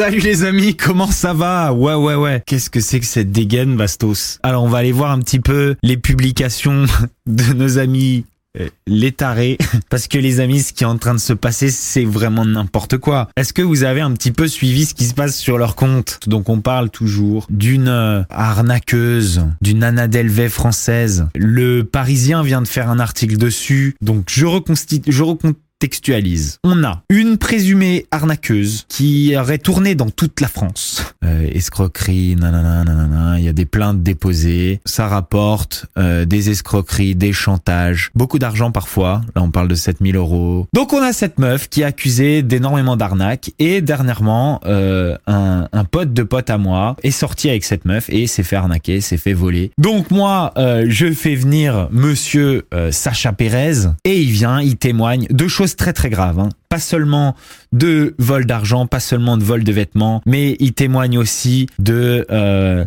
Salut 0.00 0.20
les 0.20 0.44
amis, 0.44 0.76
comment 0.76 1.10
ça 1.10 1.34
va? 1.34 1.74
Ouais 1.74 1.92
ouais 1.92 2.14
ouais, 2.14 2.42
qu'est-ce 2.46 2.70
que 2.70 2.80
c'est 2.80 3.00
que 3.00 3.04
cette 3.04 3.32
dégaine 3.32 3.76
Bastos? 3.76 4.38
Alors 4.42 4.64
on 4.64 4.68
va 4.68 4.78
aller 4.78 4.92
voir 4.92 5.10
un 5.10 5.18
petit 5.18 5.40
peu 5.40 5.76
les 5.82 5.98
publications 5.98 6.86
de 7.26 7.52
nos 7.52 7.76
amis 7.76 8.24
euh, 8.58 8.70
les 8.86 9.12
tarés, 9.12 9.58
parce 9.90 10.08
que 10.08 10.16
les 10.16 10.40
amis, 10.40 10.60
ce 10.60 10.72
qui 10.72 10.84
est 10.84 10.86
en 10.86 10.96
train 10.96 11.12
de 11.12 11.20
se 11.20 11.34
passer, 11.34 11.70
c'est 11.70 12.06
vraiment 12.06 12.46
n'importe 12.46 12.96
quoi. 12.96 13.28
Est-ce 13.36 13.52
que 13.52 13.60
vous 13.60 13.84
avez 13.84 14.00
un 14.00 14.12
petit 14.12 14.32
peu 14.32 14.48
suivi 14.48 14.86
ce 14.86 14.94
qui 14.94 15.04
se 15.04 15.12
passe 15.12 15.36
sur 15.36 15.58
leur 15.58 15.76
compte? 15.76 16.18
Donc 16.26 16.48
on 16.48 16.62
parle 16.62 16.88
toujours 16.88 17.46
d'une 17.50 17.88
euh, 17.88 18.22
arnaqueuse, 18.30 19.42
d'une 19.60 19.84
Anna 19.84 20.08
Delvey 20.08 20.48
française. 20.48 21.26
Le 21.34 21.82
Parisien 21.82 22.42
vient 22.42 22.62
de 22.62 22.68
faire 22.68 22.88
un 22.88 23.00
article 23.00 23.36
dessus, 23.36 23.96
donc 24.00 24.28
je 24.30 24.46
reconstitue, 24.46 25.12
je 25.12 25.22
textualise. 25.80 26.58
On 26.62 26.84
a 26.84 27.02
une 27.08 27.38
présumée 27.38 28.06
arnaqueuse 28.12 28.84
qui 28.88 29.34
aurait 29.36 29.58
tourné 29.58 29.96
dans 29.96 30.10
toute 30.10 30.40
la 30.40 30.46
France. 30.46 31.02
Euh, 31.24 31.48
escroquerie, 31.52 32.36
nanana, 32.36 32.84
nanana, 32.84 33.38
il 33.38 33.44
y 33.44 33.48
a 33.48 33.52
des 33.52 33.64
plaintes 33.64 34.02
déposées, 34.02 34.80
ça 34.84 35.08
rapporte 35.08 35.86
euh, 35.98 36.24
des 36.24 36.50
escroqueries, 36.50 37.16
des 37.16 37.32
chantages, 37.32 38.10
beaucoup 38.14 38.38
d'argent 38.38 38.70
parfois, 38.70 39.22
là 39.34 39.42
on 39.42 39.50
parle 39.50 39.68
de 39.68 39.74
7000 39.74 40.16
euros. 40.16 40.68
Donc 40.72 40.92
on 40.92 41.02
a 41.02 41.12
cette 41.12 41.38
meuf 41.38 41.68
qui 41.68 41.80
est 41.80 41.84
accusée 41.84 42.42
d'énormément 42.42 42.96
d'arnaques 42.96 43.50
et 43.58 43.80
dernièrement 43.80 44.60
euh, 44.66 45.16
un, 45.26 45.66
un 45.72 45.84
pote 45.84 46.12
de 46.12 46.22
pote 46.22 46.50
à 46.50 46.58
moi 46.58 46.96
est 47.02 47.10
sorti 47.10 47.48
avec 47.48 47.64
cette 47.64 47.86
meuf 47.86 48.10
et 48.10 48.26
s'est 48.26 48.42
fait 48.42 48.56
arnaquer, 48.56 49.00
s'est 49.00 49.16
fait 49.16 49.32
voler. 49.32 49.72
Donc 49.78 50.10
moi 50.10 50.52
euh, 50.56 50.84
je 50.88 51.12
fais 51.12 51.34
venir 51.34 51.88
monsieur 51.90 52.66
euh, 52.74 52.92
Sacha 52.92 53.32
Pérez 53.32 53.88
et 54.04 54.20
il 54.20 54.30
vient, 54.30 54.60
il 54.60 54.76
témoigne 54.76 55.26
de 55.30 55.48
choses 55.48 55.69
très 55.76 55.92
très 55.92 56.10
graves. 56.10 56.38
Hein. 56.38 56.48
Pas 56.68 56.78
seulement 56.78 57.34
de 57.72 58.14
vol 58.18 58.46
d'argent, 58.46 58.86
pas 58.86 59.00
seulement 59.00 59.36
de 59.36 59.44
vol 59.44 59.64
de 59.64 59.72
vêtements, 59.72 60.22
mais 60.26 60.56
il 60.60 60.72
témoigne 60.72 61.18
aussi 61.18 61.66
de 61.78 62.26
euh, 62.30 62.84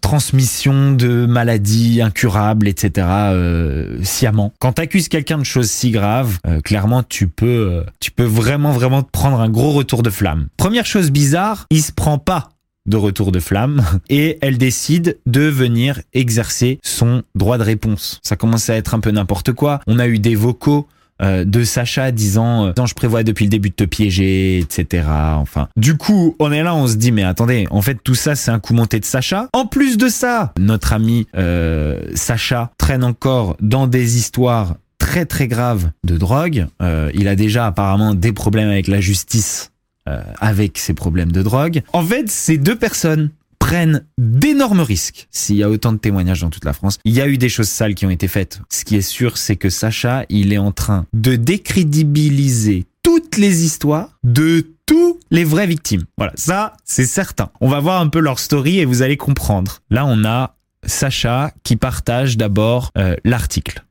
transmission 0.00 0.92
de 0.92 1.26
maladies 1.26 2.00
incurables, 2.02 2.68
etc. 2.68 3.06
Euh, 3.08 3.98
sciemment. 4.02 4.52
Quand 4.58 4.72
t'accuses 4.72 5.08
quelqu'un 5.08 5.38
de 5.38 5.44
choses 5.44 5.70
si 5.70 5.90
graves, 5.90 6.38
euh, 6.46 6.60
clairement 6.60 7.02
tu 7.02 7.26
peux, 7.28 7.46
euh, 7.46 7.84
tu 8.00 8.10
peux 8.10 8.24
vraiment 8.24 8.72
vraiment 8.72 9.02
te 9.02 9.10
prendre 9.10 9.40
un 9.40 9.48
gros 9.48 9.70
retour 9.70 10.02
de 10.02 10.10
flamme. 10.10 10.48
Première 10.56 10.86
chose 10.86 11.10
bizarre, 11.10 11.66
il 11.70 11.82
se 11.82 11.92
prend 11.92 12.18
pas 12.18 12.50
de 12.86 12.96
retour 12.96 13.32
de 13.32 13.40
flamme 13.40 13.82
et 14.08 14.38
elle 14.40 14.58
décide 14.58 15.18
de 15.26 15.42
venir 15.42 16.00
exercer 16.12 16.78
son 16.82 17.22
droit 17.34 17.58
de 17.58 17.62
réponse. 17.62 18.20
Ça 18.22 18.36
commence 18.36 18.68
à 18.70 18.76
être 18.76 18.94
un 18.94 19.00
peu 19.00 19.10
n'importe 19.10 19.52
quoi. 19.52 19.80
On 19.86 19.98
a 19.98 20.06
eu 20.06 20.18
des 20.18 20.34
vocaux 20.34 20.86
euh, 21.20 21.44
de 21.44 21.64
Sacha 21.64 22.10
disant 22.12 22.66
euh, 22.66 22.86
je 22.86 22.94
prévois 22.94 23.22
depuis 23.22 23.44
le 23.44 23.50
début 23.50 23.70
de 23.70 23.74
te 23.74 23.84
piéger, 23.84 24.58
etc. 24.58 25.04
Enfin, 25.36 25.68
du 25.76 25.96
coup, 25.96 26.36
on 26.38 26.50
est 26.52 26.62
là, 26.62 26.74
on 26.74 26.86
se 26.86 26.96
dit 26.96 27.12
mais 27.12 27.24
attendez, 27.24 27.66
en 27.70 27.82
fait 27.82 27.98
tout 28.02 28.14
ça 28.14 28.34
c'est 28.34 28.50
un 28.50 28.58
coup 28.58 28.74
monté 28.74 29.00
de 29.00 29.04
Sacha. 29.04 29.48
En 29.52 29.66
plus 29.66 29.96
de 29.96 30.08
ça, 30.08 30.52
notre 30.58 30.92
ami 30.92 31.26
euh, 31.36 32.00
Sacha 32.14 32.70
traîne 32.78 33.04
encore 33.04 33.56
dans 33.60 33.86
des 33.86 34.16
histoires 34.16 34.74
très 34.98 35.26
très 35.26 35.48
graves 35.48 35.90
de 36.04 36.16
drogue. 36.16 36.66
Euh, 36.82 37.10
il 37.14 37.26
a 37.26 37.34
déjà 37.34 37.66
apparemment 37.66 38.14
des 38.14 38.32
problèmes 38.32 38.68
avec 38.68 38.86
la 38.86 39.00
justice 39.00 39.72
euh, 40.08 40.22
avec 40.40 40.78
ses 40.78 40.94
problèmes 40.94 41.32
de 41.32 41.42
drogue. 41.42 41.82
En 41.92 42.02
fait, 42.02 42.30
ces 42.30 42.58
deux 42.58 42.76
personnes 42.76 43.30
prennent 43.70 44.04
d'énormes 44.18 44.80
risques. 44.80 45.28
S'il 45.30 45.54
y 45.54 45.62
a 45.62 45.70
autant 45.70 45.92
de 45.92 45.98
témoignages 45.98 46.40
dans 46.40 46.50
toute 46.50 46.64
la 46.64 46.72
France, 46.72 46.98
il 47.04 47.12
y 47.12 47.20
a 47.20 47.28
eu 47.28 47.38
des 47.38 47.48
choses 47.48 47.68
sales 47.68 47.94
qui 47.94 48.04
ont 48.04 48.10
été 48.10 48.26
faites. 48.26 48.60
Ce 48.68 48.84
qui 48.84 48.96
est 48.96 49.00
sûr, 49.00 49.38
c'est 49.38 49.54
que 49.54 49.70
Sacha, 49.70 50.24
il 50.28 50.52
est 50.52 50.58
en 50.58 50.72
train 50.72 51.06
de 51.12 51.36
décrédibiliser 51.36 52.86
toutes 53.04 53.36
les 53.36 53.64
histoires 53.64 54.18
de 54.24 54.66
tous 54.86 55.20
les 55.30 55.44
vraies 55.44 55.68
victimes. 55.68 56.02
Voilà, 56.18 56.32
ça, 56.34 56.72
c'est 56.84 57.04
certain. 57.04 57.50
On 57.60 57.68
va 57.68 57.78
voir 57.78 58.00
un 58.00 58.08
peu 58.08 58.18
leur 58.18 58.40
story 58.40 58.80
et 58.80 58.84
vous 58.84 59.02
allez 59.02 59.16
comprendre. 59.16 59.82
Là, 59.88 60.04
on 60.04 60.24
a 60.24 60.56
Sacha 60.84 61.52
qui 61.62 61.76
partage 61.76 62.36
d'abord 62.36 62.90
euh, 62.98 63.14
l'article. 63.22 63.84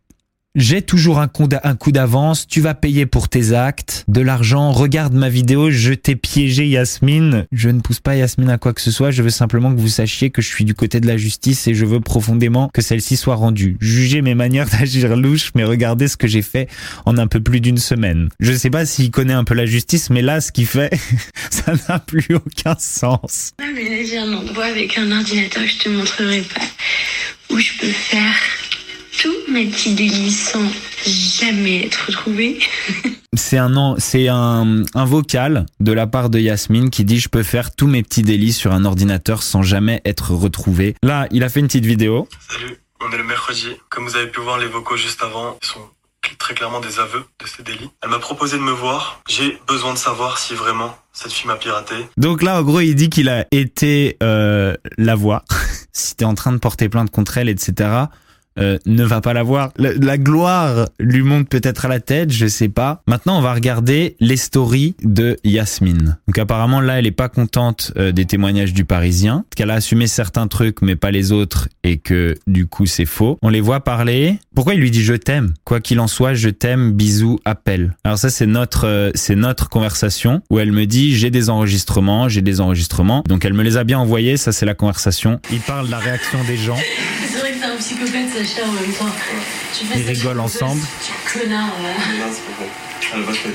J'ai 0.55 0.81
toujours 0.81 1.19
un 1.19 1.27
coup 1.27 1.91
d'avance, 1.91 2.47
tu 2.47 2.59
vas 2.59 2.73
payer 2.73 3.05
pour 3.05 3.29
tes 3.29 3.53
actes, 3.53 4.03
de 4.07 4.19
l'argent, 4.19 4.71
regarde 4.71 5.13
ma 5.13 5.29
vidéo, 5.29 5.69
je 5.69 5.93
t'ai 5.93 6.15
piégé 6.15 6.65
Yasmine. 6.67 7.45
Je 7.51 7.69
ne 7.69 7.81
pousse 7.81 7.99
pas 7.99 8.15
Yasmine 8.15 8.49
à 8.49 8.57
quoi 8.57 8.73
que 8.73 8.81
ce 8.81 8.89
soit, 8.89 9.11
je 9.11 9.21
veux 9.21 9.29
simplement 9.29 9.71
que 9.71 9.79
vous 9.79 9.87
sachiez 9.87 10.31
que 10.31 10.41
je 10.41 10.47
suis 10.47 10.65
du 10.65 10.73
côté 10.73 10.99
de 10.99 11.05
la 11.05 11.17
justice 11.17 11.67
et 11.67 11.75
je 11.75 11.85
veux 11.85 11.99
profondément 11.99 12.71
que 12.73 12.81
celle-ci 12.81 13.15
soit 13.15 13.35
rendue. 13.35 13.77
Jugez 13.79 14.23
mes 14.23 14.33
manières 14.33 14.67
d'agir 14.79 15.15
louche, 15.15 15.51
mais 15.53 15.63
regardez 15.63 16.07
ce 16.07 16.17
que 16.17 16.27
j'ai 16.27 16.41
fait 16.41 16.67
en 17.05 17.19
un 17.19 17.27
peu 17.27 17.41
plus 17.41 17.61
d'une 17.61 17.77
semaine. 17.77 18.29
Je 18.39 18.51
sais 18.51 18.71
pas 18.71 18.87
s'il 18.87 19.11
connaît 19.11 19.33
un 19.33 19.43
peu 19.43 19.53
la 19.53 19.67
justice, 19.67 20.09
mais 20.09 20.23
là, 20.23 20.41
ce 20.41 20.51
qu'il 20.51 20.65
fait, 20.65 20.91
ça 21.51 21.73
n'a 21.87 21.99
plus 21.99 22.25
aucun 22.33 22.75
sens. 22.79 23.51
Mais 23.59 24.03
là, 24.03 24.65
avec 24.65 24.97
un 24.97 25.11
ordinateur 25.11 25.63
je 25.67 25.77
te 25.77 25.89
montrerai 25.89 26.41
pas, 26.41 27.53
où 27.53 27.59
je 27.59 27.71
peux 27.79 27.91
faire 27.91 28.33
tous 29.21 29.51
mes 29.51 29.65
petits 29.65 29.95
délits 29.95 30.31
sans 30.31 30.61
jamais 31.05 31.85
être 31.85 32.07
retrouvée. 32.07 32.59
C'est 33.35 33.57
un, 33.57 33.75
an- 33.77 33.95
c'est 33.99 34.27
un, 34.27 34.83
un 34.95 35.05
vocal 35.05 35.65
de 35.79 35.91
la 35.93 36.07
part 36.07 36.29
de 36.29 36.39
Yasmine 36.39 36.89
qui 36.89 37.05
dit 37.05 37.19
je 37.19 37.29
peux 37.29 37.43
faire 37.43 37.73
tous 37.73 37.87
mes 37.87 38.03
petits 38.03 38.23
délits 38.23 38.51
sur 38.53 38.73
un 38.73 38.83
ordinateur 38.85 39.43
sans 39.43 39.61
jamais 39.61 40.01
être 40.03 40.33
retrouvé. 40.33 40.95
Là, 41.03 41.27
il 41.31 41.43
a 41.43 41.49
fait 41.49 41.59
une 41.61 41.67
petite 41.67 41.85
vidéo. 41.85 42.27
Salut, 42.49 42.77
on 42.99 43.11
est 43.11 43.17
le 43.17 43.23
mercredi. 43.23 43.67
Comme 43.89 44.05
vous 44.05 44.15
avez 44.17 44.27
pu 44.27 44.41
voir 44.41 44.57
les 44.57 44.65
vocaux 44.67 44.97
juste 44.97 45.23
avant, 45.23 45.57
ils 45.61 45.65
sont 45.67 45.79
très 46.37 46.53
clairement 46.53 46.79
des 46.81 46.99
aveux 46.99 47.23
de 47.41 47.47
ces 47.47 47.63
délits. 47.63 47.89
Elle 48.03 48.09
m'a 48.09 48.19
proposé 48.19 48.57
de 48.57 48.63
me 48.63 48.71
voir. 48.71 49.21
J'ai 49.29 49.57
besoin 49.67 49.93
de 49.93 49.99
savoir 49.99 50.37
si 50.37 50.53
vraiment 50.53 50.95
cette 51.13 51.31
fille 51.31 51.47
m'a 51.47 51.55
piraté. 51.55 51.95
Donc 52.17 52.41
là, 52.41 52.59
en 52.59 52.63
gros, 52.63 52.81
il 52.81 52.95
dit 52.95 53.09
qu'il 53.09 53.29
a 53.29 53.45
été 53.51 54.17
euh, 54.21 54.75
la 54.97 55.15
voir. 55.15 55.43
si 55.93 56.15
t'es 56.15 56.25
en 56.25 56.35
train 56.35 56.51
de 56.51 56.57
porter 56.57 56.89
plainte 56.89 57.09
contre 57.11 57.37
elle, 57.37 57.47
etc., 57.49 57.89
euh, 58.57 58.77
ne 58.85 59.03
va 59.03 59.21
pas 59.21 59.33
la 59.33 59.43
voir. 59.43 59.71
La, 59.77 59.93
la 59.93 60.17
gloire 60.17 60.87
lui 60.99 61.21
monte 61.21 61.49
peut-être 61.49 61.85
à 61.85 61.87
la 61.87 61.99
tête, 61.99 62.31
je 62.31 62.47
sais 62.47 62.69
pas. 62.69 63.01
Maintenant, 63.07 63.37
on 63.37 63.41
va 63.41 63.53
regarder 63.53 64.15
les 64.19 64.37
stories 64.37 64.95
de 65.03 65.37
Yasmine. 65.43 66.17
Donc 66.27 66.37
apparemment, 66.37 66.81
là, 66.81 66.99
elle 66.99 67.07
est 67.07 67.11
pas 67.11 67.29
contente 67.29 67.91
euh, 67.97 68.11
des 68.11 68.25
témoignages 68.25 68.73
du 68.73 68.85
Parisien, 68.85 69.45
qu'elle 69.55 69.71
a 69.71 69.75
assumé 69.75 70.07
certains 70.07 70.47
trucs, 70.47 70.81
mais 70.81 70.95
pas 70.95 71.11
les 71.11 71.31
autres, 71.31 71.69
et 71.83 71.97
que 71.97 72.35
du 72.47 72.67
coup, 72.67 72.85
c'est 72.85 73.05
faux. 73.05 73.37
On 73.41 73.49
les 73.49 73.61
voit 73.61 73.81
parler. 73.81 74.39
Pourquoi 74.55 74.73
il 74.73 74.81
lui 74.81 74.91
dit 74.91 75.03
je 75.03 75.13
t'aime 75.13 75.53
Quoi 75.63 75.79
qu'il 75.79 75.99
en 75.99 76.07
soit, 76.07 76.33
je 76.33 76.49
t'aime, 76.49 76.91
bisous, 76.93 77.39
appel. 77.45 77.95
Alors 78.03 78.17
ça, 78.17 78.29
c'est 78.29 78.45
notre, 78.45 78.85
euh, 78.87 79.11
c'est 79.15 79.35
notre 79.35 79.69
conversation 79.69 80.41
où 80.49 80.59
elle 80.59 80.71
me 80.71 80.85
dit 80.85 81.15
j'ai 81.15 81.31
des 81.31 81.49
enregistrements, 81.49 82.29
j'ai 82.29 82.41
des 82.41 82.61
enregistrements. 82.61 83.23
Donc 83.27 83.45
elle 83.45 83.53
me 83.53 83.63
les 83.63 83.77
a 83.77 83.83
bien 83.83 83.99
envoyés. 83.99 84.37
Ça, 84.37 84.51
c'est 84.51 84.65
la 84.65 84.75
conversation. 84.75 85.39
Il 85.51 85.59
parle 85.59 85.87
de 85.87 85.91
la 85.91 85.99
réaction 85.99 86.39
des 86.47 86.57
gens. 86.57 86.77
psychopathe, 87.79 88.29
Sacha, 88.33 88.67
en 88.67 88.71
même 88.73 88.93
temps. 88.93 89.09
Tu 89.73 89.85
Ils 89.95 90.07
rigolent 90.07 90.39
ensemble. 90.41 90.81
Tu 91.05 91.39
connard, 91.39 91.71
là. 91.81 92.27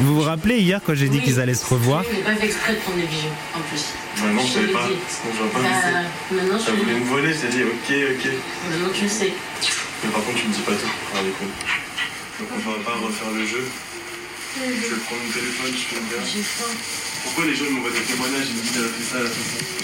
Vous 0.01 0.15
vous 0.17 0.21
rappelez 0.23 0.59
hier 0.59 0.81
quand 0.85 0.95
j'ai 0.95 1.09
dit 1.09 1.21
qu'ils 1.21 1.39
allaient 1.39 1.55
se 1.55 1.67
revoir 1.67 2.03
Oui, 2.11 2.17
mais 2.19 2.23
pas 2.25 2.35
fait 2.35 2.47
exprès 2.47 2.73
de 2.75 2.79
prendre 2.79 2.97
des 2.99 3.07
bijoux, 3.07 3.29
en 3.55 3.61
plus. 3.61 3.85
Ouais, 4.25 4.33
non, 4.33 4.43
je 4.47 4.53
savais 4.53 4.73
pas. 4.73 4.89
j'aurais 5.37 5.51
pas 5.51 5.59
Bah, 5.61 6.09
maintenant, 6.33 6.59
voulait 6.59 6.99
me 6.99 7.05
voler, 7.07 7.33
j'ai 7.35 7.49
dit 7.49 7.63
ok, 7.63 7.89
ok. 8.19 8.31
maintenant, 8.71 8.89
tu 8.95 9.03
le 9.05 9.09
sais. 9.09 9.33
Mais 10.05 10.11
par 10.11 10.25
contre, 10.25 10.39
tu 10.41 10.49
me 10.49 10.53
dis 10.55 10.61
pas 10.61 10.73
tout. 10.73 10.91
Ah, 11.15 11.19
les. 11.23 11.31
Donc 11.31 12.49
on 12.51 12.71
va 12.71 12.79
pas 12.83 12.97
refaire 12.99 13.31
le 13.31 13.47
jeu. 13.47 13.65
Je 14.57 14.61
vais 14.61 15.01
prendre 15.07 15.23
mon 15.23 15.33
téléphone, 15.33 15.71
je 15.75 15.95
vais 15.95 16.01
me 16.01 16.09
dire. 16.09 16.45
Pourquoi 17.25 17.45
les 17.47 17.55
gens 17.55 17.65
m'envoient 17.71 17.91
des 17.91 18.01
témoignages 18.07 18.49
et 18.51 18.55
me 18.55 18.63
disent 18.63 18.77
elle 18.77 18.85
a 18.85 18.89
fait 18.89 19.05
ça, 19.05 19.17
elle 19.21 19.27
a 19.27 19.31
fait 19.31 19.47
ça. 19.51 19.84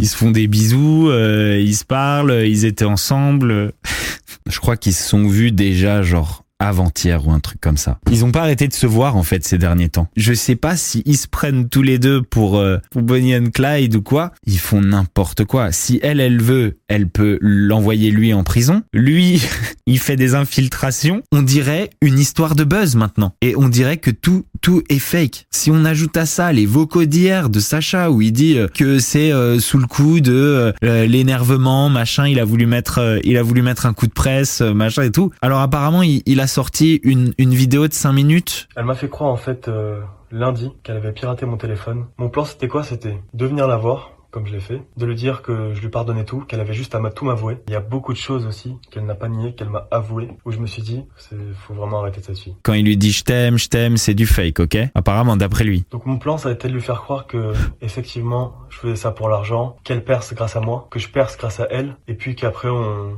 Ils 0.00 0.08
se 0.08 0.16
font 0.16 0.30
des 0.30 0.46
bisous, 0.46 1.08
euh, 1.10 1.58
ils 1.60 1.76
se 1.76 1.84
parlent, 1.84 2.44
ils 2.46 2.64
étaient 2.64 2.84
ensemble. 2.84 3.72
Je 4.48 4.60
crois 4.60 4.76
qu'ils 4.76 4.94
se 4.94 5.08
sont 5.08 5.26
vus 5.26 5.52
déjà 5.52 6.02
genre 6.02 6.45
avant-hier 6.58 7.26
ou 7.26 7.32
un 7.32 7.40
truc 7.40 7.60
comme 7.60 7.76
ça. 7.76 7.98
Ils 8.10 8.24
ont 8.24 8.32
pas 8.32 8.42
arrêté 8.42 8.68
de 8.68 8.72
se 8.72 8.86
voir 8.86 9.16
en 9.16 9.22
fait 9.22 9.44
ces 9.44 9.58
derniers 9.58 9.88
temps. 9.88 10.08
Je 10.16 10.32
sais 10.32 10.56
pas 10.56 10.76
si 10.76 11.02
ils 11.04 11.16
se 11.16 11.28
prennent 11.28 11.68
tous 11.68 11.82
les 11.82 11.98
deux 11.98 12.22
pour 12.22 12.58
euh, 12.58 12.78
pour 12.90 13.02
Bonnie 13.02 13.36
and 13.36 13.50
Clyde 13.52 13.96
ou 13.96 14.02
quoi. 14.02 14.32
Ils 14.46 14.58
font 14.58 14.80
n'importe 14.80 15.44
quoi. 15.44 15.72
Si 15.72 16.00
elle 16.02 16.20
elle 16.20 16.40
veut, 16.40 16.78
elle 16.88 17.08
peut 17.08 17.38
l'envoyer 17.40 18.10
lui 18.10 18.32
en 18.32 18.44
prison. 18.44 18.82
Lui, 18.92 19.42
il 19.86 19.98
fait 19.98 20.16
des 20.16 20.34
infiltrations. 20.34 21.22
On 21.32 21.42
dirait 21.42 21.90
une 22.00 22.18
histoire 22.18 22.54
de 22.54 22.64
buzz 22.64 22.96
maintenant 22.96 23.34
et 23.42 23.54
on 23.56 23.68
dirait 23.68 23.98
que 23.98 24.10
tout 24.10 24.44
tout 24.62 24.82
est 24.88 24.98
fake. 24.98 25.46
Si 25.50 25.70
on 25.70 25.84
ajoute 25.84 26.16
à 26.16 26.26
ça 26.26 26.52
les 26.52 26.66
vocaux 26.66 27.04
d'hier 27.04 27.50
de 27.50 27.60
Sacha 27.60 28.10
où 28.10 28.22
il 28.22 28.32
dit 28.32 28.58
euh, 28.58 28.68
que 28.68 28.98
c'est 28.98 29.32
euh, 29.32 29.60
sous 29.60 29.78
le 29.78 29.86
coup 29.86 30.20
de 30.20 30.72
euh, 30.82 31.06
l'énervement, 31.06 31.88
machin, 31.88 32.26
il 32.26 32.40
a 32.40 32.44
voulu 32.44 32.66
mettre 32.66 32.98
euh, 32.98 33.18
il 33.24 33.36
a 33.36 33.42
voulu 33.42 33.62
mettre 33.62 33.86
un 33.86 33.92
coup 33.92 34.06
de 34.06 34.12
presse, 34.12 34.60
euh, 34.60 34.72
machin 34.72 35.02
et 35.02 35.10
tout. 35.10 35.30
Alors 35.42 35.60
apparemment, 35.60 36.02
il, 36.02 36.22
il 36.26 36.40
a 36.40 36.45
sorti 36.46 37.00
une 37.02 37.32
une 37.38 37.54
vidéo 37.54 37.88
de 37.88 37.92
5 37.92 38.12
minutes? 38.12 38.68
Elle 38.76 38.84
m'a 38.84 38.94
fait 38.94 39.08
croire 39.08 39.30
en 39.30 39.36
fait 39.36 39.68
euh, 39.68 40.00
lundi 40.30 40.70
qu'elle 40.82 40.96
avait 40.96 41.12
piraté 41.12 41.46
mon 41.46 41.56
téléphone. 41.56 42.06
Mon 42.18 42.28
plan 42.28 42.44
c'était 42.44 42.68
quoi? 42.68 42.82
C'était 42.82 43.18
de 43.34 43.46
venir 43.46 43.66
la 43.66 43.76
voir, 43.76 44.12
comme 44.30 44.46
je 44.46 44.52
l'ai 44.52 44.60
fait, 44.60 44.82
de 44.96 45.06
lui 45.06 45.14
dire 45.14 45.40
que 45.42 45.72
je 45.72 45.80
lui 45.80 45.88
pardonnais 45.88 46.24
tout, 46.24 46.40
qu'elle 46.40 46.60
avait 46.60 46.74
juste 46.74 46.94
à 46.94 47.10
tout 47.10 47.24
m'avouer. 47.24 47.58
Il 47.68 47.72
y 47.72 47.76
a 47.76 47.80
beaucoup 47.80 48.12
de 48.12 48.18
choses 48.18 48.44
aussi 48.46 48.76
qu'elle 48.90 49.06
n'a 49.06 49.14
pas 49.14 49.28
nié, 49.28 49.54
qu'elle 49.54 49.70
m'a 49.70 49.86
avoué, 49.90 50.28
où 50.44 50.50
je 50.52 50.58
me 50.58 50.66
suis 50.66 50.82
dit, 50.82 51.04
c'est 51.16 51.36
faut 51.54 51.74
vraiment 51.74 52.00
arrêter 52.00 52.20
cette 52.22 52.38
fille. 52.38 52.54
Quand 52.62 52.74
il 52.74 52.84
lui 52.84 52.96
dit 52.96 53.12
je 53.12 53.24
t'aime, 53.24 53.58
je 53.58 53.68
t'aime, 53.68 53.96
c'est 53.96 54.14
du 54.14 54.26
fake, 54.26 54.60
ok? 54.60 54.76
Apparemment 54.94 55.36
d'après 55.36 55.64
lui. 55.64 55.84
Donc 55.90 56.04
mon 56.06 56.18
plan 56.18 56.36
ça 56.36 56.50
a 56.50 56.52
été 56.52 56.68
de 56.68 56.74
lui 56.74 56.82
faire 56.82 57.00
croire 57.00 57.26
que 57.26 57.52
effectivement 57.80 58.54
je 58.68 58.78
faisais 58.78 58.96
ça 58.96 59.10
pour 59.10 59.28
l'argent, 59.28 59.76
qu'elle 59.84 60.04
perce 60.04 60.34
grâce 60.34 60.54
à 60.54 60.60
moi, 60.60 60.86
que 60.90 60.98
je 60.98 61.08
perce 61.08 61.38
grâce 61.38 61.60
à 61.60 61.66
elle, 61.70 61.96
et 62.06 62.14
puis 62.14 62.34
qu'après 62.34 62.68
on... 62.68 63.16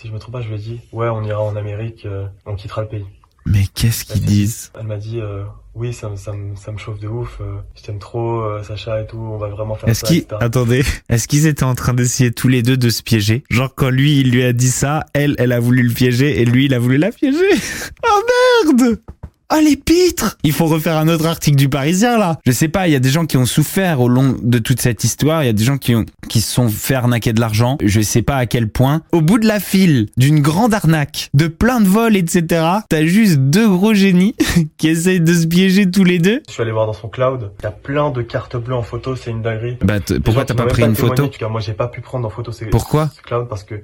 Si 0.00 0.06
je 0.06 0.12
me 0.12 0.18
trompe 0.20 0.34
pas, 0.34 0.42
je 0.42 0.48
lui 0.48 0.54
ai 0.54 0.58
dit, 0.58 0.80
ouais 0.92 1.08
on 1.08 1.24
ira 1.24 1.40
en 1.42 1.56
Amérique, 1.56 2.06
euh, 2.06 2.26
on 2.46 2.54
quittera 2.54 2.82
le 2.82 2.88
pays. 2.88 3.04
Mais 3.46 3.64
qu'est-ce 3.74 4.04
qu'ils 4.04 4.24
disent? 4.24 4.70
Elle 4.78 4.86
m'a 4.86 4.96
dit, 4.96 5.18
euh, 5.20 5.42
oui, 5.74 5.92
ça, 5.92 6.08
me- 6.08 6.14
ça, 6.16 6.32
me- 6.32 6.54
ça 6.54 6.70
me 6.70 6.78
chauffe 6.78 7.00
de 7.00 7.08
ouf, 7.08 7.38
euh, 7.40 7.56
je 7.74 7.82
t'aime 7.82 7.98
trop, 7.98 8.42
euh, 8.42 8.62
Sacha 8.62 9.02
et 9.02 9.06
tout, 9.08 9.16
on 9.18 9.38
va 9.38 9.48
vraiment 9.48 9.74
faire 9.74 9.88
Est-ce 9.88 10.00
ça, 10.02 10.06
qu'ils 10.06 10.24
attendez, 10.38 10.84
est-ce 11.08 11.26
qu'ils 11.26 11.46
étaient 11.48 11.64
en 11.64 11.74
train 11.74 11.94
d'essayer 11.94 12.30
tous 12.30 12.46
les 12.46 12.62
deux 12.62 12.76
de 12.76 12.90
se 12.90 13.02
piéger? 13.02 13.42
Genre 13.50 13.74
quand 13.74 13.90
lui 13.90 14.20
il 14.20 14.30
lui 14.30 14.44
a 14.44 14.52
dit 14.52 14.70
ça, 14.70 15.04
elle 15.14 15.34
elle 15.38 15.50
a 15.50 15.58
voulu 15.58 15.82
le 15.82 15.92
piéger 15.92 16.40
et 16.40 16.44
lui 16.44 16.66
il 16.66 16.74
a 16.74 16.78
voulu 16.78 16.96
la 16.98 17.10
piéger? 17.10 17.38
Oh 18.04 18.72
merde 18.76 19.00
Ah 19.50 19.62
les 19.62 19.76
pitres 19.76 20.36
Il 20.42 20.52
faut 20.52 20.66
refaire 20.66 20.98
un 20.98 21.08
autre 21.08 21.24
article 21.24 21.56
du 21.56 21.70
Parisien 21.70 22.18
là. 22.18 22.38
Je 22.44 22.52
sais 22.52 22.68
pas, 22.68 22.86
il 22.86 22.92
y 22.92 22.96
a 22.96 23.00
des 23.00 23.08
gens 23.08 23.24
qui 23.24 23.38
ont 23.38 23.46
souffert 23.46 24.02
au 24.02 24.08
long 24.08 24.36
de 24.42 24.58
toute 24.58 24.78
cette 24.82 25.04
histoire, 25.04 25.42
il 25.42 25.46
y 25.46 25.48
a 25.48 25.54
des 25.54 25.64
gens 25.64 25.78
qui 25.78 25.94
ont 25.94 26.04
qui 26.28 26.42
se 26.42 26.52
sont 26.52 26.68
fait 26.68 26.94
arnaquer 26.94 27.32
de 27.32 27.40
l'argent, 27.40 27.78
je 27.82 28.02
sais 28.02 28.20
pas 28.20 28.36
à 28.36 28.44
quel 28.44 28.68
point. 28.68 29.00
Au 29.10 29.22
bout 29.22 29.38
de 29.38 29.46
la 29.46 29.58
file 29.58 30.08
d'une 30.18 30.40
grande 30.40 30.74
arnaque, 30.74 31.30
de 31.32 31.46
plein 31.46 31.80
de 31.80 31.88
vols, 31.88 32.16
etc. 32.16 32.62
T'as 32.90 33.06
juste 33.06 33.38
deux 33.38 33.66
gros 33.66 33.94
génies 33.94 34.36
qui 34.76 34.88
essayent 34.88 35.22
de 35.22 35.32
se 35.32 35.46
piéger 35.46 35.90
tous 35.90 36.04
les 36.04 36.18
deux. 36.18 36.42
Je 36.46 36.52
suis 36.52 36.62
allé 36.62 36.72
voir 36.72 36.84
dans 36.84 36.92
son 36.92 37.08
cloud, 37.08 37.50
il 37.60 37.62
y 37.62 37.66
a 37.66 37.70
plein 37.70 38.10
de 38.10 38.20
cartes 38.20 38.58
bleues 38.58 38.76
en 38.76 38.82
photo, 38.82 39.16
c'est 39.16 39.30
une 39.30 39.40
dinguerie. 39.40 39.78
Bah 39.80 39.94
pourquoi 40.22 40.44
t'as 40.44 40.52
pas 40.52 40.66
pris 40.66 40.82
une 40.82 40.94
photo 40.94 41.24
en 41.24 41.28
tout 41.28 41.38
cas, 41.38 41.48
moi 41.48 41.62
j'ai 41.62 41.72
pas 41.72 41.88
pu 41.88 42.02
prendre 42.02 42.26
en 42.26 42.30
photo 42.30 42.52
ces 42.52 42.66
Pourquoi 42.66 43.08
ce 43.16 43.22
cloud 43.22 43.48
parce 43.48 43.64
que 43.64 43.76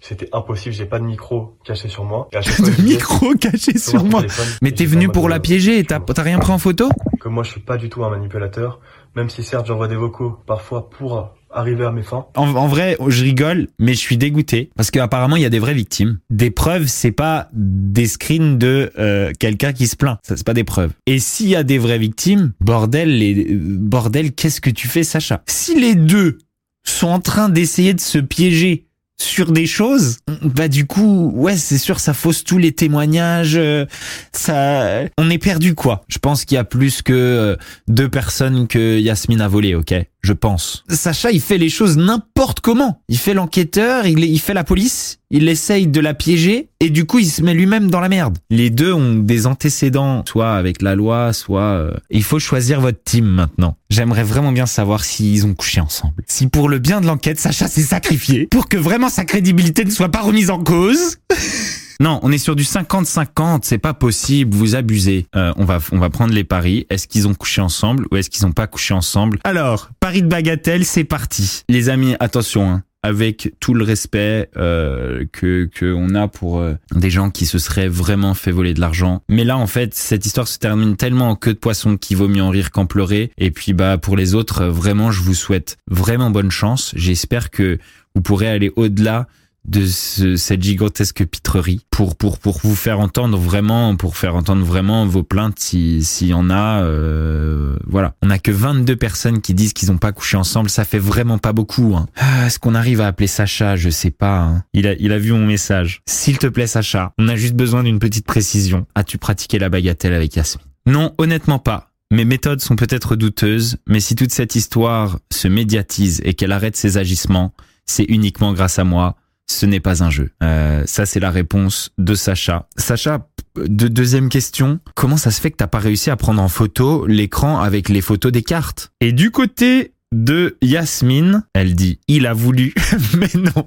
c'était 0.00 0.28
impossible, 0.32 0.74
j'ai 0.74 0.86
pas 0.86 0.98
de 0.98 1.04
micro 1.04 1.58
caché 1.64 1.88
sur 1.88 2.04
moi. 2.04 2.28
Fois, 2.32 2.70
de 2.70 2.82
micro 2.82 3.34
caché 3.34 3.76
sur 3.78 4.04
moi. 4.04 4.24
Mais 4.62 4.72
t'es 4.72 4.86
venu 4.86 5.08
en 5.08 5.10
pour 5.10 5.28
la 5.28 5.40
piéger 5.40 5.78
et 5.78 5.84
t'as 5.84 6.00
t'as 6.00 6.22
rien 6.22 6.38
pris 6.38 6.52
en 6.52 6.58
photo 6.58 6.88
Que 7.20 7.28
moi 7.28 7.42
je 7.44 7.50
suis 7.50 7.60
pas 7.60 7.76
du 7.76 7.88
tout 7.90 8.02
un 8.04 8.10
manipulateur, 8.10 8.80
même 9.14 9.28
si 9.28 9.42
certes 9.42 9.66
j'envoie 9.66 9.88
des 9.88 9.96
vocaux 9.96 10.38
parfois 10.46 10.88
pour 10.88 11.34
arriver 11.52 11.84
à 11.84 11.90
mes 11.90 12.02
fins. 12.02 12.26
en, 12.36 12.54
en 12.54 12.68
vrai, 12.68 12.96
je 13.08 13.24
rigole, 13.24 13.66
mais 13.80 13.92
je 13.94 13.98
suis 13.98 14.16
dégoûté 14.16 14.70
parce 14.76 14.90
qu'apparemment 14.92 15.36
il 15.36 15.42
y 15.42 15.46
a 15.46 15.50
des 15.50 15.58
vraies 15.58 15.74
victimes. 15.74 16.18
Des 16.30 16.50
preuves, 16.50 16.86
c'est 16.86 17.12
pas 17.12 17.48
des 17.52 18.06
screens 18.06 18.56
de 18.56 18.92
euh, 18.98 19.32
quelqu'un 19.38 19.72
qui 19.72 19.86
se 19.86 19.96
plaint. 19.96 20.18
Ça 20.22 20.36
c'est 20.36 20.46
pas 20.46 20.54
des 20.54 20.64
preuves. 20.64 20.92
Et 21.06 21.18
s'il 21.18 21.48
y 21.48 21.56
a 21.56 21.62
des 21.62 21.78
vraies 21.78 21.98
victimes, 21.98 22.52
bordel, 22.60 23.18
les 23.18 23.48
bordel, 23.52 24.32
qu'est-ce 24.32 24.60
que 24.60 24.70
tu 24.70 24.88
fais, 24.88 25.02
Sacha? 25.02 25.42
Si 25.46 25.78
les 25.78 25.94
deux 25.94 26.38
sont 26.84 27.08
en 27.08 27.20
train 27.20 27.48
d'essayer 27.48 27.92
de 27.94 28.00
se 28.00 28.18
piéger 28.18 28.86
sur 29.20 29.52
des 29.52 29.66
choses, 29.66 30.18
bah 30.42 30.68
du 30.68 30.86
coup, 30.86 31.30
ouais, 31.34 31.56
c'est 31.56 31.78
sûr, 31.78 32.00
ça 32.00 32.14
fausse 32.14 32.42
tous 32.42 32.58
les 32.58 32.72
témoignages, 32.72 33.56
euh, 33.56 33.84
ça, 34.32 35.02
on 35.18 35.28
est 35.30 35.38
perdu 35.38 35.74
quoi. 35.74 36.04
Je 36.08 36.18
pense 36.18 36.44
qu'il 36.44 36.56
y 36.56 36.58
a 36.58 36.64
plus 36.64 37.02
que 37.02 37.12
euh, 37.12 37.56
deux 37.88 38.08
personnes 38.08 38.66
que 38.66 38.98
Yasmine 38.98 39.40
a 39.40 39.48
volé, 39.48 39.74
ok 39.74 39.94
Je 40.22 40.32
pense. 40.34 40.84
Sacha, 40.90 41.30
il 41.30 41.40
fait 41.40 41.56
les 41.58 41.70
choses 41.70 41.96
n'importe 41.96 42.60
comment. 42.60 43.00
Il 43.08 43.16
fait 43.18 43.32
l'enquêteur, 43.34 44.06
il, 44.06 44.22
il 44.22 44.38
fait 44.38 44.52
la 44.54 44.64
police, 44.64 45.18
il 45.30 45.48
essaye 45.48 45.86
de 45.86 46.00
la 46.00 46.12
piéger 46.12 46.68
et 46.80 46.90
du 46.90 47.06
coup, 47.06 47.18
il 47.20 47.26
se 47.30 47.40
met 47.42 47.54
lui-même 47.54 47.90
dans 47.90 48.00
la 48.00 48.08
merde. 48.10 48.36
Les 48.50 48.68
deux 48.70 48.92
ont 48.92 49.14
des 49.14 49.46
antécédents, 49.46 50.22
soit 50.26 50.52
avec 50.54 50.82
la 50.82 50.94
loi, 50.94 51.32
soit. 51.32 51.62
euh, 51.62 51.92
Il 52.10 52.22
faut 52.22 52.38
choisir 52.38 52.80
votre 52.80 53.02
team 53.02 53.24
maintenant. 53.24 53.76
J'aimerais 53.88 54.24
vraiment 54.24 54.52
bien 54.52 54.66
savoir 54.66 55.04
s'ils 55.04 55.46
ont 55.46 55.54
couché 55.54 55.80
ensemble. 55.80 56.22
Si 56.26 56.46
pour 56.48 56.68
le 56.68 56.78
bien 56.78 57.00
de 57.00 57.06
l'enquête, 57.06 57.40
Sacha 57.40 57.66
s'est 57.68 57.80
sacrifié 57.82 58.46
pour 58.50 58.68
que 58.68 58.76
vraiment 58.76 59.08
sa 59.08 59.24
crédibilité 59.24 59.84
ne 59.84 59.90
soit 59.90 60.10
pas 60.10 60.20
remise 60.20 60.50
en 60.50 60.62
cause. 60.62 61.16
Non, 62.00 62.18
on 62.22 62.32
est 62.32 62.38
sur 62.38 62.56
du 62.56 62.62
50-50, 62.62 63.60
c'est 63.62 63.76
pas 63.76 63.92
possible, 63.92 64.56
vous 64.56 64.74
abusez. 64.74 65.26
Euh, 65.36 65.52
on 65.56 65.66
va 65.66 65.80
on 65.92 65.98
va 65.98 66.08
prendre 66.08 66.32
les 66.32 66.44
paris. 66.44 66.86
Est-ce 66.88 67.06
qu'ils 67.06 67.28
ont 67.28 67.34
couché 67.34 67.60
ensemble 67.60 68.06
ou 68.10 68.16
est-ce 68.16 68.30
qu'ils 68.30 68.46
ont 68.46 68.52
pas 68.52 68.66
couché 68.66 68.94
ensemble? 68.94 69.38
Alors, 69.44 69.90
pari 70.00 70.22
de 70.22 70.26
bagatelle, 70.26 70.86
c'est 70.86 71.04
parti. 71.04 71.62
Les 71.68 71.90
amis, 71.90 72.16
attention, 72.18 72.70
hein, 72.70 72.82
avec 73.02 73.52
tout 73.60 73.74
le 73.74 73.84
respect 73.84 74.48
euh, 74.56 75.26
que 75.30 75.66
que 75.66 75.92
on 75.92 76.14
a 76.14 76.26
pour 76.26 76.60
euh, 76.60 76.72
des 76.94 77.10
gens 77.10 77.28
qui 77.28 77.44
se 77.44 77.58
seraient 77.58 77.88
vraiment 77.88 78.32
fait 78.32 78.50
voler 78.50 78.72
de 78.72 78.80
l'argent. 78.80 79.20
Mais 79.28 79.44
là, 79.44 79.58
en 79.58 79.66
fait, 79.66 79.94
cette 79.94 80.24
histoire 80.24 80.48
se 80.48 80.58
termine 80.58 80.96
tellement 80.96 81.28
en 81.28 81.36
queue 81.36 81.52
de 81.52 81.58
poisson 81.58 81.98
qu'il 81.98 82.16
vaut 82.16 82.28
mieux 82.28 82.42
en 82.42 82.48
rire 82.48 82.70
qu'en 82.70 82.86
pleurer. 82.86 83.30
Et 83.36 83.50
puis, 83.50 83.74
bah, 83.74 83.98
pour 83.98 84.16
les 84.16 84.34
autres, 84.34 84.64
vraiment, 84.64 85.10
je 85.10 85.20
vous 85.20 85.34
souhaite 85.34 85.76
vraiment 85.86 86.30
bonne 86.30 86.50
chance. 86.50 86.92
J'espère 86.96 87.50
que 87.50 87.78
vous 88.14 88.22
pourrez 88.22 88.48
aller 88.48 88.72
au-delà 88.74 89.26
de 89.66 89.86
ce- 89.86 90.36
cette 90.36 90.62
gigantesque 90.62 91.24
pitrerie 91.26 91.80
pour 91.90 92.16
pour 92.16 92.38
pour 92.38 92.58
vous 92.64 92.74
faire 92.74 92.98
entendre 92.98 93.36
vraiment 93.38 93.94
pour 93.94 94.16
faire 94.16 94.34
entendre 94.34 94.64
vraiment 94.64 95.06
vos 95.06 95.22
plaintes 95.22 95.58
si 95.58 96.02
s'il 96.02 96.28
y 96.28 96.34
en 96.34 96.48
a 96.50 96.82
euh, 96.82 97.76
voilà. 97.86 98.14
On 98.22 98.30
a 98.30 98.38
que 98.38 98.50
22 98.50 98.96
personnes 98.96 99.40
qui 99.40 99.52
disent 99.54 99.72
qu'ils 99.72 99.92
ont 99.92 99.98
pas 99.98 100.12
couché 100.12 100.36
ensemble. 100.36 100.70
Ça 100.70 100.84
fait 100.84 100.98
vraiment 100.98 101.38
pas 101.38 101.52
beaucoup 101.52 101.94
hein. 101.96 102.06
Ah, 102.16 102.46
est-ce 102.46 102.58
qu'on 102.58 102.74
arrive 102.74 103.00
à 103.00 103.06
appeler 103.08 103.26
Sacha? 103.26 103.76
Je 103.76 103.90
sais 103.90 104.10
pas 104.10 104.40
hein. 104.40 104.64
il 104.72 104.86
a 104.86 104.94
il 104.94 105.12
a 105.12 105.18
vu 105.18 105.32
mon 105.32 105.46
message. 105.46 106.00
S'il 106.06 106.38
te 106.38 106.46
plaît 106.46 106.66
Sacha 106.66 107.12
on 107.18 107.28
a 107.28 107.36
juste 107.36 107.54
besoin 107.54 107.82
d'une 107.82 107.98
petite 107.98 108.26
précision. 108.26 108.86
As-tu 108.94 109.18
pratiqué 109.18 109.58
la 109.58 109.68
bagatelle 109.68 110.14
avec 110.14 110.34
Yasmine? 110.36 110.64
Non 110.86 111.12
honnêtement 111.18 111.58
pas. 111.58 111.90
Mes 112.12 112.24
méthodes 112.24 112.60
sont 112.60 112.74
peut-être 112.74 113.14
douteuses, 113.14 113.76
mais 113.86 114.00
si 114.00 114.16
toute 114.16 114.32
cette 114.32 114.56
histoire 114.56 115.18
se 115.32 115.46
médiatise 115.46 116.20
et 116.24 116.34
qu'elle 116.34 116.50
arrête 116.50 116.74
ses 116.76 116.96
agissements, 116.98 117.52
c'est 117.86 118.02
uniquement 118.04 118.52
grâce 118.52 118.80
à 118.80 118.84
moi. 118.84 119.14
Ce 119.50 119.66
n'est 119.66 119.80
pas 119.80 120.04
un 120.04 120.10
jeu. 120.10 120.30
Euh, 120.44 120.84
ça, 120.86 121.06
c'est 121.06 121.18
la 121.18 121.32
réponse 121.32 121.90
de 121.98 122.14
Sacha. 122.14 122.68
Sacha, 122.76 123.26
de 123.56 123.88
deuxième 123.88 124.28
question, 124.28 124.78
comment 124.94 125.16
ça 125.16 125.32
se 125.32 125.40
fait 125.40 125.50
que 125.50 125.56
t'as 125.56 125.66
pas 125.66 125.80
réussi 125.80 126.08
à 126.08 126.14
prendre 126.14 126.40
en 126.40 126.46
photo 126.46 127.04
l'écran 127.04 127.58
avec 127.58 127.88
les 127.88 128.00
photos 128.00 128.30
des 128.30 128.44
cartes? 128.44 128.92
Et 129.00 129.10
du 129.10 129.32
côté 129.32 129.92
de 130.12 130.56
Yasmine, 130.62 131.42
elle 131.52 131.74
dit, 131.74 131.98
il 132.06 132.28
a 132.28 132.32
voulu, 132.32 132.72
mais 133.18 133.30
non, 133.34 133.66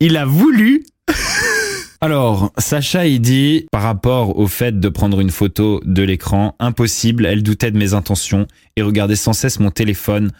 il 0.00 0.16
a 0.16 0.24
voulu. 0.24 0.86
Alors, 2.00 2.50
Sacha, 2.56 3.06
il 3.06 3.20
dit, 3.20 3.66
par 3.70 3.82
rapport 3.82 4.38
au 4.38 4.46
fait 4.46 4.80
de 4.80 4.88
prendre 4.88 5.20
une 5.20 5.30
photo 5.30 5.82
de 5.84 6.02
l'écran, 6.02 6.56
impossible, 6.58 7.26
elle 7.26 7.42
doutait 7.42 7.70
de 7.70 7.76
mes 7.76 7.92
intentions 7.92 8.46
et 8.76 8.82
regardait 8.82 9.14
sans 9.14 9.34
cesse 9.34 9.60
mon 9.60 9.70
téléphone 9.70 10.30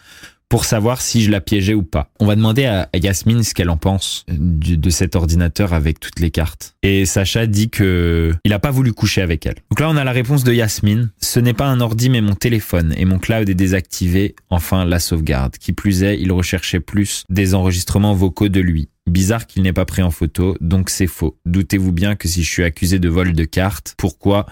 pour 0.49 0.65
savoir 0.65 1.01
si 1.01 1.21
je 1.23 1.31
la 1.31 1.41
piégeais 1.41 1.75
ou 1.75 1.83
pas. 1.83 2.11
On 2.19 2.25
va 2.25 2.35
demander 2.35 2.65
à 2.65 2.89
à 2.93 2.97
Yasmine 2.97 3.43
ce 3.43 3.53
qu'elle 3.53 3.69
en 3.69 3.77
pense 3.77 4.25
de 4.27 4.89
cet 4.89 5.15
ordinateur 5.15 5.73
avec 5.73 5.99
toutes 5.99 6.19
les 6.19 6.31
cartes. 6.31 6.75
Et 6.83 7.05
Sacha 7.05 7.47
dit 7.47 7.69
que 7.69 8.33
il 8.43 8.53
a 8.53 8.59
pas 8.59 8.71
voulu 8.71 8.93
coucher 8.93 9.21
avec 9.21 9.45
elle. 9.45 9.55
Donc 9.69 9.79
là, 9.79 9.89
on 9.89 9.97
a 9.97 10.03
la 10.03 10.11
réponse 10.11 10.43
de 10.43 10.53
Yasmine. 10.53 11.11
Ce 11.19 11.39
n'est 11.39 11.53
pas 11.53 11.67
un 11.67 11.81
ordi, 11.81 12.09
mais 12.09 12.21
mon 12.21 12.35
téléphone 12.35 12.93
et 12.97 13.05
mon 13.05 13.19
cloud 13.19 13.49
est 13.49 13.55
désactivé. 13.55 14.35
Enfin, 14.49 14.85
la 14.85 14.99
sauvegarde. 14.99 15.57
Qui 15.57 15.73
plus 15.73 16.03
est, 16.03 16.19
il 16.19 16.31
recherchait 16.31 16.79
plus 16.79 17.23
des 17.29 17.53
enregistrements 17.53 18.13
vocaux 18.13 18.49
de 18.49 18.59
lui. 18.59 18.89
Bizarre 19.07 19.47
qu'il 19.47 19.63
n'ait 19.63 19.73
pas 19.73 19.85
pris 19.85 20.03
en 20.03 20.11
photo, 20.11 20.55
donc 20.61 20.89
c'est 20.89 21.07
faux. 21.07 21.37
Doutez-vous 21.45 21.91
bien 21.91 22.15
que 22.15 22.27
si 22.27 22.43
je 22.43 22.49
suis 22.49 22.63
accusé 22.63 22.99
de 22.99 23.09
vol 23.09 23.33
de 23.33 23.43
cartes, 23.43 23.95
pourquoi 23.97 24.45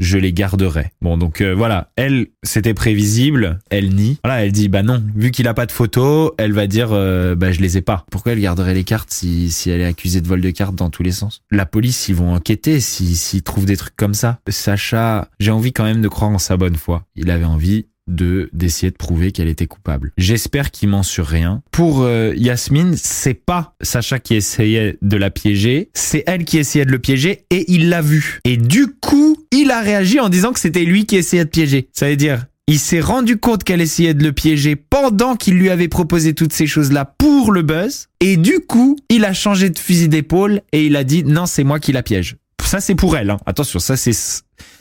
je 0.00 0.18
les 0.18 0.32
garderai. 0.32 0.90
Bon, 1.02 1.16
donc 1.16 1.40
euh, 1.40 1.54
voilà, 1.54 1.90
elle, 1.94 2.28
c'était 2.42 2.74
prévisible, 2.74 3.60
elle 3.70 3.94
nie. 3.94 4.18
Voilà, 4.24 4.44
elle 4.44 4.50
dit, 4.50 4.68
bah 4.68 4.82
non, 4.82 5.00
vu 5.14 5.30
qu'il 5.30 5.46
a 5.46 5.54
pas 5.54 5.66
de 5.66 5.72
photos, 5.72 6.32
elle 6.38 6.52
va 6.52 6.66
dire, 6.66 6.88
euh, 6.92 7.36
bah 7.36 7.52
je 7.52 7.60
les 7.60 7.76
ai 7.76 7.82
pas. 7.82 8.04
Pourquoi 8.10 8.32
elle 8.32 8.40
garderait 8.40 8.74
les 8.74 8.84
cartes 8.84 9.10
si, 9.10 9.50
si 9.50 9.70
elle 9.70 9.82
est 9.82 9.86
accusée 9.86 10.20
de 10.20 10.26
vol 10.26 10.40
de 10.40 10.50
cartes 10.50 10.74
dans 10.74 10.90
tous 10.90 11.02
les 11.02 11.12
sens? 11.12 11.42
La 11.50 11.66
police, 11.66 12.08
ils 12.08 12.14
vont 12.14 12.34
enquêter 12.34 12.80
s'ils 12.80 13.16
s'ils 13.16 13.42
trouvent 13.42 13.66
des 13.66 13.76
trucs 13.76 13.96
comme 13.96 14.14
ça. 14.14 14.40
Sacha, 14.48 15.28
j'ai 15.38 15.50
envie 15.50 15.72
quand 15.72 15.84
même 15.84 16.00
de 16.00 16.08
croire 16.08 16.30
en 16.30 16.38
sa 16.38 16.56
bonne 16.56 16.76
foi. 16.76 17.04
Il 17.14 17.30
avait 17.30 17.44
envie 17.44 17.86
de 18.06 18.50
d'essayer 18.52 18.90
de 18.90 18.96
prouver 18.96 19.32
qu'elle 19.32 19.48
était 19.48 19.66
coupable. 19.66 20.12
J'espère 20.16 20.70
qu'il 20.70 20.88
ment 20.88 21.02
sur 21.02 21.26
rien. 21.26 21.62
Pour 21.70 22.02
euh, 22.02 22.32
Yasmine, 22.36 22.94
c'est 22.96 23.34
pas 23.34 23.74
Sacha 23.80 24.18
qui 24.18 24.34
essayait 24.34 24.98
de 25.02 25.16
la 25.16 25.30
piéger, 25.30 25.90
c'est 25.94 26.24
elle 26.26 26.44
qui 26.44 26.58
essayait 26.58 26.84
de 26.84 26.90
le 26.90 26.98
piéger 26.98 27.44
et 27.50 27.70
il 27.72 27.88
l'a 27.88 28.02
vu. 28.02 28.40
Et 28.44 28.56
du 28.56 28.88
coup, 28.88 29.36
il 29.52 29.70
a 29.70 29.80
réagi 29.80 30.20
en 30.20 30.28
disant 30.28 30.52
que 30.52 30.60
c'était 30.60 30.84
lui 30.84 31.06
qui 31.06 31.16
essayait 31.16 31.44
de 31.44 31.50
piéger. 31.50 31.88
Ça 31.92 32.08
veut 32.08 32.16
dire 32.16 32.46
il 32.70 32.78
s'est 32.78 33.00
rendu 33.00 33.36
compte 33.36 33.64
qu'elle 33.64 33.80
essayait 33.80 34.14
de 34.14 34.22
le 34.22 34.32
piéger 34.32 34.76
pendant 34.76 35.34
qu'il 35.34 35.54
lui 35.54 35.70
avait 35.70 35.88
proposé 35.88 36.34
toutes 36.34 36.52
ces 36.52 36.68
choses-là 36.68 37.04
pour 37.04 37.50
le 37.50 37.62
buzz. 37.62 38.06
Et 38.20 38.36
du 38.36 38.60
coup, 38.60 38.96
il 39.08 39.24
a 39.24 39.32
changé 39.32 39.70
de 39.70 39.78
fusil 39.78 40.08
d'épaule 40.08 40.60
et 40.70 40.86
il 40.86 40.94
a 40.94 41.02
dit 41.02 41.24
non, 41.24 41.46
c'est 41.46 41.64
moi 41.64 41.80
qui 41.80 41.90
la 41.90 42.04
piège. 42.04 42.36
Ça, 42.64 42.80
c'est 42.80 42.94
pour 42.94 43.16
elle. 43.16 43.30
Hein. 43.30 43.38
Attention, 43.44 43.80
ça, 43.80 43.96
c'est 43.96 44.12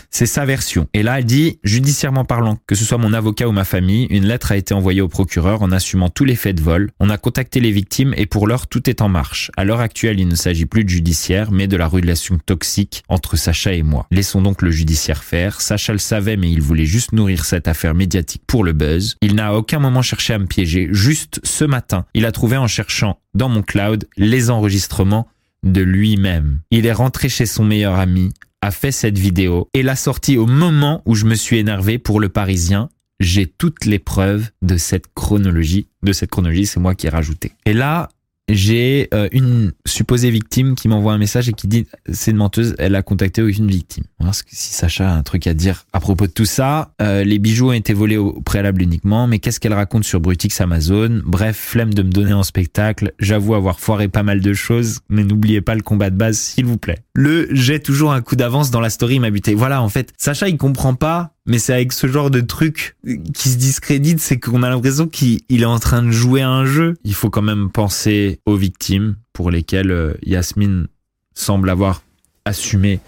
c'est 0.09 0.25
sa 0.25 0.45
version. 0.45 0.87
Et 0.93 1.03
là, 1.03 1.19
elle 1.19 1.25
dit, 1.25 1.59
judiciairement 1.63 2.25
parlant, 2.25 2.57
que 2.67 2.75
ce 2.75 2.85
soit 2.85 2.97
mon 2.97 3.13
avocat 3.13 3.47
ou 3.47 3.51
ma 3.51 3.63
famille, 3.63 4.07
une 4.09 4.25
lettre 4.25 4.51
a 4.51 4.57
été 4.57 4.73
envoyée 4.73 5.01
au 5.01 5.07
procureur 5.07 5.61
en 5.61 5.71
assumant 5.71 6.09
tous 6.09 6.25
les 6.25 6.35
faits 6.35 6.55
de 6.55 6.61
vol. 6.61 6.91
On 6.99 7.09
a 7.09 7.17
contacté 7.17 7.59
les 7.59 7.71
victimes 7.71 8.13
et 8.17 8.25
pour 8.25 8.47
l'heure, 8.47 8.67
tout 8.67 8.89
est 8.89 9.01
en 9.01 9.09
marche. 9.09 9.51
À 9.57 9.65
l'heure 9.65 9.79
actuelle, 9.79 10.19
il 10.19 10.27
ne 10.27 10.35
s'agit 10.35 10.65
plus 10.65 10.83
de 10.83 10.89
judiciaire, 10.89 11.51
mais 11.51 11.67
de 11.67 11.77
la 11.77 11.87
relation 11.87 12.39
toxique 12.45 13.03
entre 13.07 13.37
Sacha 13.37 13.73
et 13.73 13.83
moi. 13.83 14.07
Laissons 14.11 14.41
donc 14.41 14.61
le 14.61 14.71
judiciaire 14.71 15.23
faire. 15.23 15.61
Sacha 15.61 15.93
le 15.93 15.99
savait, 15.99 16.37
mais 16.37 16.51
il 16.51 16.61
voulait 16.61 16.85
juste 16.85 17.11
nourrir 17.11 17.45
cette 17.45 17.67
affaire 17.67 17.95
médiatique 17.95 18.43
pour 18.47 18.63
le 18.63 18.73
buzz. 18.73 19.15
Il 19.21 19.35
n'a 19.35 19.49
à 19.49 19.53
aucun 19.53 19.79
moment 19.79 20.01
cherché 20.01 20.33
à 20.33 20.39
me 20.39 20.47
piéger. 20.47 20.89
Juste 20.91 21.39
ce 21.43 21.65
matin, 21.65 22.05
il 22.13 22.25
a 22.25 22.31
trouvé 22.31 22.57
en 22.57 22.67
cherchant 22.67 23.19
dans 23.33 23.49
mon 23.49 23.61
cloud 23.61 24.07
les 24.17 24.49
enregistrements 24.49 25.27
de 25.63 25.81
lui-même. 25.81 26.61
Il 26.71 26.85
est 26.85 26.93
rentré 26.93 27.29
chez 27.29 27.45
son 27.45 27.63
meilleur 27.63 27.95
ami, 27.95 28.31
a 28.61 28.71
fait 28.71 28.91
cette 28.91 29.17
vidéo 29.17 29.69
et 29.73 29.83
l'a 29.83 29.95
sortie 29.95 30.37
au 30.37 30.45
moment 30.45 31.01
où 31.05 31.15
je 31.15 31.25
me 31.25 31.35
suis 31.35 31.57
énervé 31.57 31.97
pour 31.97 32.19
le 32.19 32.29
Parisien. 32.29 32.89
J'ai 33.19 33.47
toutes 33.47 33.85
les 33.85 33.99
preuves 33.99 34.49
de 34.61 34.77
cette 34.77 35.13
chronologie. 35.13 35.87
De 36.03 36.13
cette 36.13 36.29
chronologie, 36.29 36.65
c'est 36.65 36.79
moi 36.79 36.95
qui 36.95 37.07
ai 37.07 37.09
rajouté. 37.09 37.51
Et 37.65 37.73
là, 37.73 38.09
j'ai 38.49 39.07
euh, 39.13 39.29
une 39.31 39.71
supposée 39.85 40.31
victime 40.31 40.75
qui 40.75 40.87
m'envoie 40.87 41.13
un 41.13 41.17
message 41.17 41.49
et 41.49 41.53
qui 41.53 41.67
dit 41.67 41.85
c'est 42.11 42.31
une 42.31 42.37
menteuse, 42.37 42.75
elle 42.79 42.95
a 42.95 43.01
contacté 43.01 43.41
aucune 43.41 43.67
victime. 43.67 44.03
On 44.19 44.31
si 44.33 44.73
Sacha 44.73 45.09
a 45.09 45.13
un 45.13 45.23
truc 45.23 45.47
à 45.47 45.53
dire 45.53 45.85
à 45.93 45.99
propos 45.99 46.27
de 46.27 46.31
tout 46.31 46.45
ça. 46.45 46.93
Euh, 47.01 47.23
les 47.23 47.39
bijoux 47.39 47.69
ont 47.69 47.73
été 47.73 47.93
volés 47.93 48.17
au 48.17 48.41
préalable 48.41 48.81
uniquement, 48.81 49.27
mais 49.27 49.39
qu'est-ce 49.39 49.59
qu'elle 49.59 49.73
raconte 49.73 50.03
sur 50.03 50.19
Brutix 50.19 50.59
Amazon? 50.61 51.21
Bref, 51.25 51.57
flemme 51.57 51.93
de 51.93 52.03
me 52.03 52.11
donner 52.11 52.33
en 52.33 52.43
spectacle. 52.43 53.13
J'avoue 53.19 53.55
avoir 53.55 53.79
foiré 53.79 54.07
pas 54.07 54.23
mal 54.23 54.41
de 54.41 54.53
choses, 54.53 54.99
mais 55.09 55.23
n'oubliez 55.23 55.61
pas 55.61 55.75
le 55.75 55.81
combat 55.81 56.09
de 56.09 56.17
base, 56.17 56.37
s'il 56.37 56.65
vous 56.65 56.77
plaît. 56.77 56.99
Le 57.13 57.47
j'ai 57.51 57.79
toujours 57.79 58.13
un 58.13 58.21
coup 58.21 58.35
d'avance 58.35 58.71
dans 58.71 58.81
la 58.81 58.89
story 58.89 59.19
m'a 59.19 59.29
buté. 59.29 59.53
Voilà, 59.55 59.81
en 59.81 59.89
fait, 59.89 60.13
Sacha 60.17 60.47
il 60.47 60.57
comprend 60.57 60.93
pas 60.93 61.33
mais 61.49 61.57
c'est 61.57 61.73
avec 61.73 61.91
ce 61.93 62.07
genre 62.07 62.29
de 62.29 62.41
truc 62.41 62.95
qui 63.33 63.49
se 63.49 63.57
discrédite, 63.57 64.19
c'est 64.19 64.39
qu'on 64.39 64.61
a 64.61 64.69
l'impression 64.69 65.07
qu'il 65.07 65.41
est 65.49 65.65
en 65.65 65.79
train 65.79 66.03
de 66.03 66.11
jouer 66.11 66.41
à 66.41 66.49
un 66.49 66.65
jeu. 66.65 66.93
Il 67.03 67.15
faut 67.15 67.31
quand 67.31 67.41
même 67.41 67.71
penser 67.71 68.39
aux 68.45 68.55
victimes 68.55 69.15
pour 69.33 69.49
lesquelles 69.49 69.91
euh, 69.91 70.13
Yasmine 70.23 70.87
semble 71.33 71.71
avoir 71.71 72.03
assumé 72.45 72.99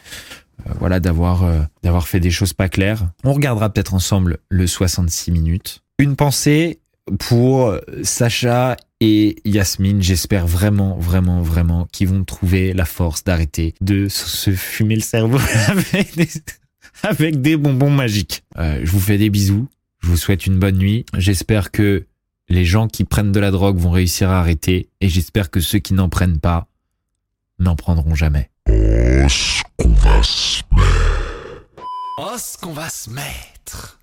euh, 0.67 0.73
voilà 0.79 0.99
d'avoir 0.99 1.43
euh, 1.43 1.61
d'avoir 1.83 2.07
fait 2.07 2.19
des 2.19 2.31
choses 2.31 2.53
pas 2.53 2.67
claires. 2.67 3.11
On 3.23 3.33
regardera 3.33 3.69
peut-être 3.69 3.93
ensemble 3.93 4.39
le 4.49 4.65
66 4.65 5.31
minutes. 5.31 5.83
Une 5.99 6.15
pensée 6.15 6.79
pour 7.19 7.75
Sacha 8.01 8.75
et 9.01 9.35
Yasmine, 9.45 10.01
j'espère 10.01 10.47
vraiment, 10.47 10.97
vraiment, 10.97 11.41
vraiment 11.41 11.87
qu'ils 11.91 12.07
vont 12.07 12.23
trouver 12.23 12.73
la 12.73 12.85
force 12.85 13.23
d'arrêter 13.23 13.75
de 13.81 14.07
se 14.07 14.51
fumer 14.51 14.95
le 14.95 15.01
cerveau 15.01 15.37
avec 15.67 16.15
des, 16.15 16.27
avec 17.03 17.41
des 17.41 17.57
bonbons 17.57 17.89
magiques. 17.89 18.43
Euh, 18.57 18.81
je 18.83 18.91
vous 18.91 18.99
fais 18.99 19.17
des 19.17 19.29
bisous. 19.29 19.67
Je 19.99 20.07
vous 20.07 20.17
souhaite 20.17 20.45
une 20.45 20.57
bonne 20.59 20.77
nuit. 20.77 21.05
J'espère 21.17 21.71
que 21.71 22.05
les 22.49 22.65
gens 22.65 22.87
qui 22.87 23.03
prennent 23.03 23.31
de 23.31 23.39
la 23.39 23.51
drogue 23.51 23.77
vont 23.77 23.91
réussir 23.91 24.29
à 24.29 24.39
arrêter 24.39 24.89
et 24.99 25.09
j'espère 25.09 25.49
que 25.49 25.59
ceux 25.59 25.79
qui 25.79 25.93
n'en 25.93 26.09
prennent 26.09 26.39
pas 26.39 26.67
n'en 27.59 27.75
prendront 27.75 28.15
jamais. 28.15 28.49
Oh, 28.67 29.27
ce 29.29 29.61
qu'on 29.77 29.93
va 29.93 30.23
se 30.23 30.63
mettre. 30.71 31.67
Oh, 32.17 32.35
ce 32.37 32.57
qu'on 32.57 32.73
va 32.73 32.89
se 32.89 33.09
mettre. 33.09 33.99